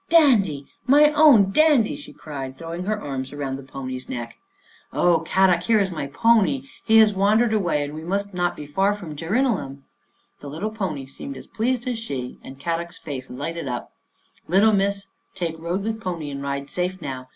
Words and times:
"Dandy, 0.09 0.65
my 0.87 1.11
own 1.13 1.51
Dandy!" 1.51 1.95
she 1.95 2.11
cried, 2.11 2.57
throw 2.57 2.73
ing 2.73 2.85
her 2.85 2.99
arms 2.99 3.31
around 3.31 3.57
the 3.57 3.61
pony's 3.61 4.09
neck." 4.09 4.35
Oh, 4.91 5.19
Kadok, 5.19 5.61
here 5.61 5.79
is 5.79 5.91
my 5.91 6.07
pony. 6.07 6.63
He 6.83 6.97
has 6.97 7.13
wan 7.13 7.37
dered 7.37 7.53
away 7.53 7.83
and 7.83 7.93
we 7.93 8.03
must 8.03 8.31
be 8.31 8.37
not 8.39 8.59
far 8.69 8.95
from 8.95 9.15
Djer 9.15 9.29
inallum!" 9.29 9.83
The 10.41 10.49
little 10.49 10.71
pony 10.71 11.05
seemed 11.05 11.37
as 11.37 11.45
pleased 11.45 11.87
as 11.87 11.99
she, 11.99 12.39
and 12.43 12.59
Kadok's 12.59 12.97
face 12.97 13.29
lighted 13.29 13.67
up," 13.67 13.93
Little 14.47 14.73
Missa 14.73 15.05
take 15.35 15.59
road 15.59 15.83
with 15.83 16.01
pony 16.01 16.31
and 16.31 16.41
ride 16.41 16.71
safe 16.71 16.99
now. 16.99 17.27